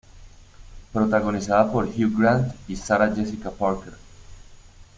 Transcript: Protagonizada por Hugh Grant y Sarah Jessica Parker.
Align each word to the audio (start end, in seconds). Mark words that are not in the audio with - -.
Protagonizada 0.91 1.71
por 1.71 1.85
Hugh 1.85 2.17
Grant 2.17 2.53
y 2.67 2.75
Sarah 2.75 3.13
Jessica 3.15 3.51
Parker. 3.51 3.93